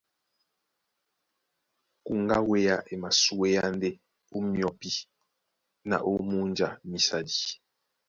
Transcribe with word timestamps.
Ndé 2.17 2.35
kuŋgá 2.35 2.35
á 2.39 2.41
wéá 2.49 2.75
e 2.91 2.93
masúéá 3.01 3.63
ndé 3.75 3.89
ó 4.35 4.37
myɔpí 4.51 4.89
na 5.89 5.97
ó 6.09 6.11
múnja 6.27 6.67
mísadi. 6.89 7.39